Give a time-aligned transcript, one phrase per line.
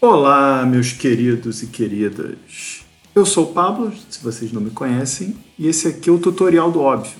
[0.00, 2.84] Olá, meus queridos e queridas.
[3.12, 6.70] Eu sou o Pablo, se vocês não me conhecem, e esse aqui é o tutorial
[6.70, 7.16] do óbvio.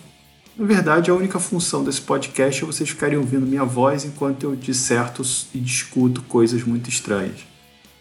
[0.57, 4.55] Na verdade, a única função desse podcast é vocês ficarem ouvindo minha voz enquanto eu
[4.55, 5.23] disserto
[5.53, 7.41] e discuto coisas muito estranhas.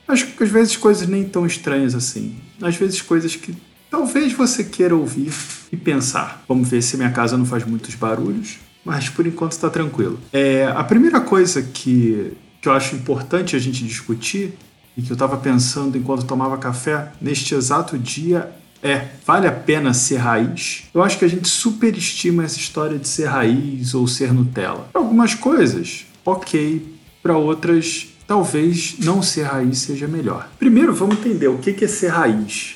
[0.07, 2.35] Mas às vezes coisas nem tão estranhas assim.
[2.61, 3.55] Às vezes coisas que
[3.89, 5.33] talvez você queira ouvir
[5.71, 6.45] e pensar.
[6.47, 10.19] Vamos ver se minha casa não faz muitos barulhos, mas por enquanto está tranquilo.
[10.31, 14.53] É, a primeira coisa que, que eu acho importante a gente discutir
[14.97, 18.51] e que eu estava pensando enquanto tomava café neste exato dia
[18.81, 20.85] é: vale a pena ser raiz?
[20.93, 24.89] Eu acho que a gente superestima essa história de ser raiz ou ser Nutella.
[24.91, 26.97] Para algumas coisas, ok.
[27.21, 30.49] Para outras, talvez não ser raiz seja melhor.
[30.57, 32.75] Primeiro, vamos entender o que é ser raiz.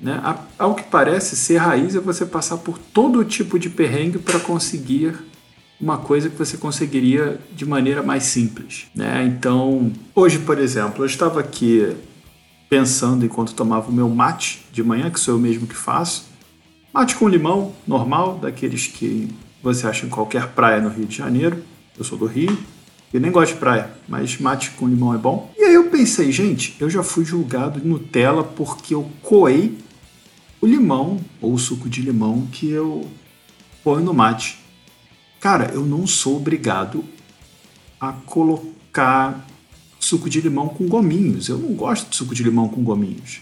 [0.00, 0.18] Né?
[0.58, 5.14] Ao que parece, ser raiz é você passar por todo tipo de perrengue para conseguir
[5.80, 8.86] uma coisa que você conseguiria de maneira mais simples.
[8.94, 9.24] Né?
[9.24, 11.96] Então, hoje, por exemplo, eu estava aqui
[12.68, 16.28] pensando enquanto tomava o meu mate de manhã, que sou eu mesmo que faço.
[16.92, 19.28] Mate com limão, normal, daqueles que
[19.62, 21.62] você acha em qualquer praia no Rio de Janeiro.
[21.98, 22.56] Eu sou do Rio,
[23.12, 25.52] eu nem gosto de praia, mas mate com limão é bom.
[25.58, 29.76] E aí eu pensei, gente, eu já fui julgado Nutella porque eu coei
[30.60, 33.08] o limão ou o suco de limão que eu
[33.82, 34.58] ponho no mate.
[35.40, 37.02] Cara, eu não sou obrigado
[37.98, 39.46] a colocar
[39.98, 41.48] suco de limão com gominhos.
[41.48, 43.40] Eu não gosto de suco de limão com gominhos.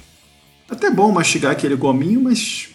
[0.70, 2.68] Até bom mastigar aquele gominho, mas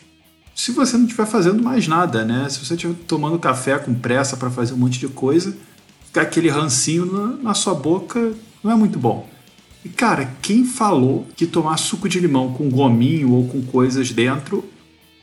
[0.53, 2.49] se você não estiver fazendo mais nada, né?
[2.49, 5.55] Se você estiver tomando café com pressa para fazer um monte de coisa,
[6.05, 9.29] ficar aquele rancinho na, na sua boca não é muito bom.
[9.85, 14.63] E cara, quem falou que tomar suco de limão com gominho ou com coisas dentro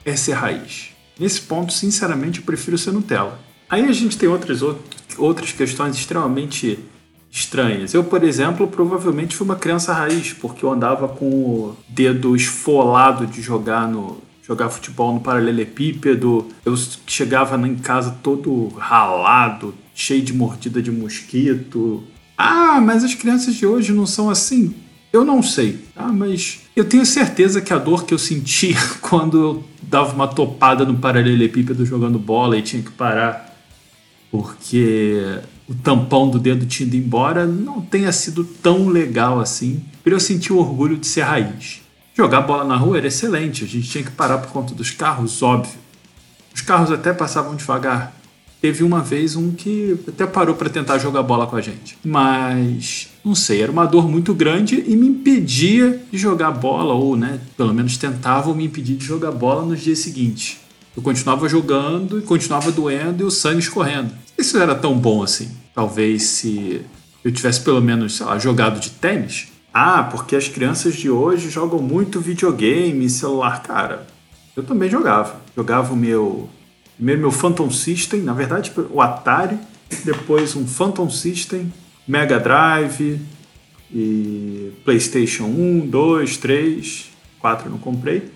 [0.05, 0.91] é ser raiz?
[1.19, 3.50] Nesse ponto, sinceramente, eu prefiro ser Nutella.
[3.70, 4.60] Aí a gente tem outras,
[5.16, 6.78] outras questões extremamente
[7.30, 7.94] estranhas.
[7.94, 13.26] Eu, por exemplo, provavelmente fui uma criança raiz, porque eu andava com o dedo esfolado
[13.26, 16.48] de jogar no jogar futebol no paralelepípedo.
[16.64, 16.75] Eu
[17.06, 22.03] chegava em casa todo ralado, cheio de mordida de mosquito.
[22.36, 24.75] Ah, mas as crianças de hoje não são assim.
[25.12, 26.06] Eu não sei, tá?
[26.09, 30.84] mas eu tenho certeza que a dor que eu sentia quando eu dava uma topada
[30.84, 33.50] no paralelepípedo jogando bola e tinha que parar
[34.30, 40.12] porque o tampão do dedo tinha ido embora não tenha sido tão legal assim, para
[40.12, 41.80] eu sentir o orgulho de ser raiz.
[42.16, 45.42] Jogar bola na rua era excelente, a gente tinha que parar por conta dos carros,
[45.42, 45.78] óbvio.
[46.54, 48.14] Os carros até passavam devagar.
[48.60, 51.97] Teve uma vez um que até parou para tentar jogar bola com a gente.
[52.04, 57.16] Mas, não sei, era uma dor muito grande e me impedia de jogar bola, ou,
[57.16, 60.58] né, pelo menos tentava me impedir de jogar bola nos dias seguintes.
[60.97, 64.12] Eu continuava jogando e continuava doendo e o sangue escorrendo.
[64.37, 65.51] Isso era tão bom assim.
[65.75, 66.83] Talvez se
[67.25, 69.49] eu tivesse pelo menos, sei lá, jogado de tênis.
[69.73, 73.62] Ah, porque as crianças de hoje jogam muito videogame, celular.
[73.62, 74.06] Cara,
[74.56, 75.41] eu também jogava.
[75.56, 76.49] Jogava o meu.
[76.97, 79.59] Primeiro meu Phantom System, na verdade o Atari,
[80.05, 81.72] depois um Phantom System,
[82.07, 83.19] Mega Drive
[83.91, 88.31] e PlayStation 1, 2, 3, 4 eu não comprei.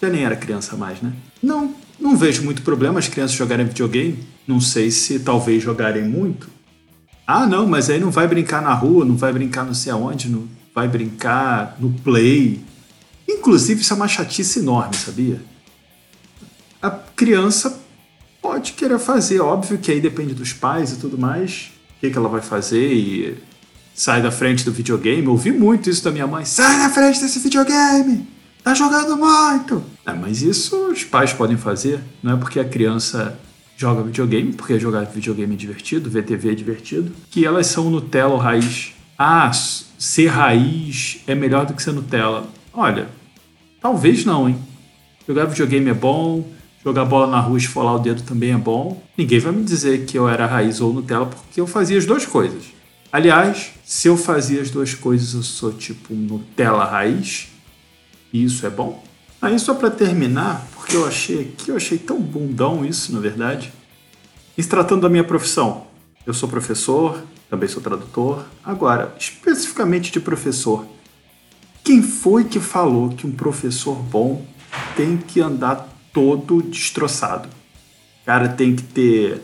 [0.00, 1.12] Já nem era criança mais, né?
[1.42, 1.74] Não,
[2.12, 4.18] não vejo muito problema as crianças jogarem videogame.
[4.46, 6.48] Não sei se talvez jogarem muito.
[7.26, 10.28] Ah, não, mas aí não vai brincar na rua, não vai brincar não sei aonde,
[10.28, 12.62] não vai brincar no play.
[13.26, 15.40] Inclusive, isso é uma chatice enorme, sabia?
[16.82, 17.80] A criança
[18.42, 22.18] pode querer fazer, óbvio que aí depende dos pais e tudo mais, o que, que
[22.18, 23.38] ela vai fazer e
[23.94, 25.24] sai da frente do videogame.
[25.24, 28.26] Eu ouvi muito isso da minha mãe: sai da frente desse videogame!
[28.62, 29.82] Tá jogando muito!
[30.06, 33.36] É, mas isso os pais podem fazer, não é porque a criança
[33.76, 38.34] joga videogame, porque jogar videogame é divertido, ver TV é divertido, que elas são Nutella
[38.34, 38.92] ou raiz.
[39.18, 42.46] Ah, ser raiz é melhor do que ser Nutella.
[42.72, 43.08] Olha,
[43.80, 44.56] talvez não, hein?
[45.26, 46.48] Jogar videogame é bom,
[46.84, 49.02] jogar bola na rua e esfolar o dedo também é bom.
[49.18, 52.24] Ninguém vai me dizer que eu era raiz ou Nutella porque eu fazia as duas
[52.24, 52.66] coisas.
[53.12, 57.48] Aliás, se eu fazia as duas coisas, eu sou tipo Nutella raiz
[58.32, 59.02] e isso é bom?
[59.40, 63.72] Aí só para terminar, porque eu achei que eu achei tão bundão isso, na verdade.
[64.56, 65.86] E se tratando da minha profissão,
[66.24, 68.44] eu sou professor, também sou tradutor.
[68.64, 70.86] Agora, especificamente de professor,
[71.82, 74.46] quem foi que falou que um professor bom
[74.96, 77.48] tem que andar todo destroçado?
[78.22, 79.42] O cara tem que ter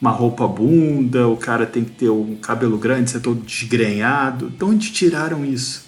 [0.00, 4.50] uma roupa bunda, o cara tem que ter um cabelo grande, ser todo desgrenhado.
[4.50, 5.84] De onde tiraram isso?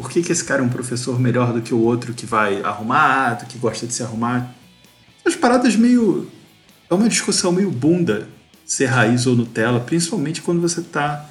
[0.00, 2.62] Por que, que esse cara é um professor melhor do que o outro que vai
[2.62, 4.50] arrumado, que gosta de se arrumar?
[5.26, 6.26] As paradas meio.
[6.88, 8.26] É uma discussão meio bunda
[8.64, 11.28] ser raiz ou Nutella, principalmente quando você está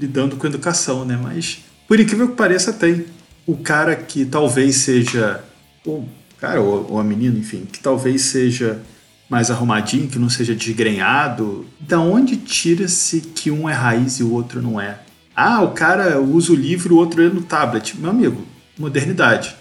[0.00, 1.20] lidando com educação, né?
[1.22, 3.04] Mas Por incrível que pareça, tem.
[3.46, 5.44] O cara que talvez seja.
[5.84, 6.08] O
[6.38, 8.80] cara ou, ou a menina, enfim, que talvez seja
[9.28, 11.66] mais arrumadinho, que não seja desgrenhado.
[11.78, 14.98] Da onde tira-se que um é raiz e o outro não é?
[15.40, 17.96] Ah, o cara usa o livro, o outro lê no tablet.
[17.96, 18.44] Meu amigo,
[18.76, 19.54] modernidade.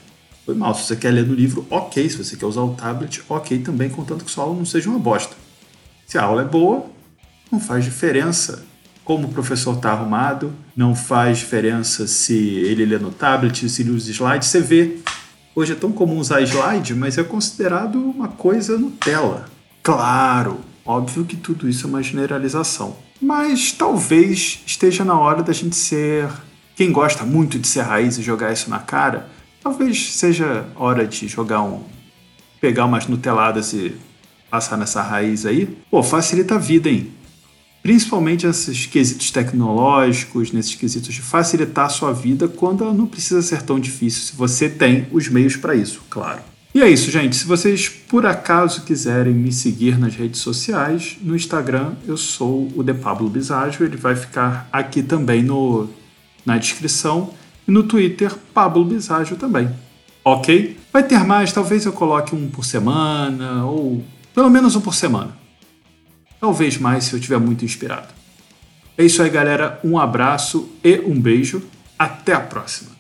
[0.44, 0.74] Foi mal.
[0.74, 2.10] Se você quer ler no livro, ok.
[2.10, 4.98] Se você quer usar o tablet, ok também, contanto que sua aula não seja uma
[4.98, 5.36] bosta.
[6.08, 6.88] Se a aula é boa,
[7.52, 8.66] não faz diferença
[9.06, 13.92] como o professor está arrumado, não faz diferença se ele lê no tablet, se ele
[13.92, 14.48] usa slide.
[14.48, 14.98] Você vê,
[15.54, 19.46] hoje é tão comum usar slide, mas é considerado uma coisa Nutella.
[19.84, 22.98] Claro, óbvio que tudo isso é uma generalização.
[23.22, 26.30] Mas talvez esteja na hora da gente ser.
[26.76, 29.30] Quem gosta muito de ser raiz e jogar isso na cara,
[29.64, 31.84] talvez seja hora de jogar um.
[32.62, 33.96] pegar umas Nuteladas e
[34.50, 35.66] passar nessa raiz aí.
[35.90, 37.12] Pô, facilita a vida, hein?
[37.88, 43.42] principalmente nesses quesitos tecnológicos, nesses quesitos de facilitar a sua vida quando ela não precisa
[43.42, 46.42] ser tão difícil, se você tem os meios para isso, claro.
[46.78, 47.36] E é isso, gente.
[47.36, 52.84] Se vocês por acaso quiserem me seguir nas redes sociais, no Instagram eu sou o
[52.84, 55.90] De Pablo Biságio, ele vai ficar aqui também no,
[56.46, 57.34] na descrição,
[57.68, 59.72] e no Twitter, Pablo Biságio também.
[60.24, 60.78] Ok?
[60.94, 65.36] Vai ter mais, talvez eu coloque um por semana, ou pelo menos um por semana.
[66.40, 68.10] Talvez mais se eu estiver muito inspirado.
[68.96, 69.80] É isso aí, galera.
[69.84, 71.60] Um abraço e um beijo.
[71.98, 72.92] Até a próxima.